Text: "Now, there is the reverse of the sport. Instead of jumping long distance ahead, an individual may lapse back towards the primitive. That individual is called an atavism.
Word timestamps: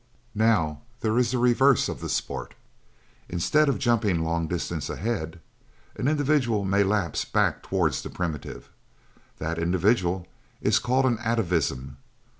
"Now, 0.33 0.81
there 1.01 1.19
is 1.19 1.29
the 1.29 1.37
reverse 1.37 1.87
of 1.87 1.99
the 1.99 2.09
sport. 2.09 2.55
Instead 3.29 3.69
of 3.69 3.77
jumping 3.77 4.23
long 4.23 4.47
distance 4.47 4.89
ahead, 4.89 5.39
an 5.95 6.07
individual 6.07 6.65
may 6.65 6.83
lapse 6.83 7.23
back 7.23 7.61
towards 7.61 8.01
the 8.01 8.09
primitive. 8.09 8.71
That 9.37 9.59
individual 9.59 10.25
is 10.59 10.79
called 10.79 11.05
an 11.05 11.19
atavism. 11.19 11.97